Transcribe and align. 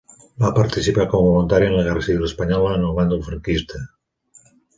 Va 0.43 0.49
participar 0.59 1.03
com 1.11 1.25
a 1.25 1.27
voluntari 1.27 1.67
en 1.67 1.75
la 1.75 1.83
guerra 1.89 2.05
civil 2.07 2.25
espanyola 2.29 2.73
en 2.79 2.87
el 2.89 2.97
bàndol 3.01 3.23
franquista. 3.29 3.85